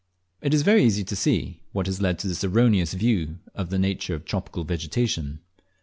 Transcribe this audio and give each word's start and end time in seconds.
It 0.41 0.51
is 0.51 0.63
very 0.63 0.83
easy 0.83 1.03
to 1.03 1.15
see 1.15 1.61
what 1.73 1.85
has 1.85 2.01
led 2.01 2.17
to 2.17 2.27
this 2.27 2.43
erroneous 2.43 2.95
view 2.95 3.37
of 3.53 3.69
the 3.69 3.77
nature 3.77 4.15
of 4.15 4.25
tropical 4.25 4.63
vegetation. 4.63 5.41